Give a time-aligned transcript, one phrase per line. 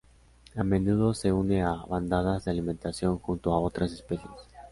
[0.55, 4.31] A menudo se une a bandadas de alimentación junto a otras especies.